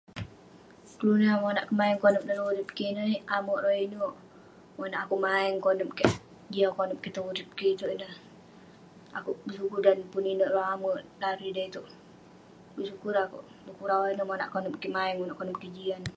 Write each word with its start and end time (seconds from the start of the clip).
Kelunan 0.97 1.25
yah 1.29 1.37
monak 1.43 1.65
kemaeng 1.69 1.99
konep 2.03 2.23
dalem 2.25 2.45
urip 2.49 2.69
kik 2.77 2.91
ineh, 2.91 3.13
amerk 3.37 3.61
rawah 3.63 3.81
inek..monak 3.85 5.01
akouk 5.03 5.23
maeng 5.25 5.55
konep 5.65 5.89
kik, 5.97 6.11
jiak 6.53 6.75
konep 6.77 6.97
kik, 7.01 7.13
tong 7.15 7.29
urip 7.31 7.49
kik 7.57 7.71
itouk 7.73 7.93
ineh..akouk 7.95 9.37
bersyukur 9.45 9.79
dan 9.85 9.99
pun 10.11 10.31
inek 10.33 10.51
rawah 10.55 10.69
amerk 10.75 10.99
larui 11.21 11.55
da 11.55 11.61
itouk..bersyukur 11.69 13.13
akouk..du'kuk 13.23 13.89
rawah 13.91 14.07
ineh 14.13 14.27
monak 14.29 14.51
konep 14.53 14.73
kik 14.81 14.93
maeng..monak 14.97 15.37
konep 15.39 15.55
kik 15.61 15.73
jian.. 15.75 16.03